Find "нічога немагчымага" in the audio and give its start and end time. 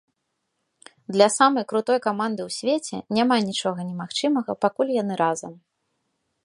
3.51-4.51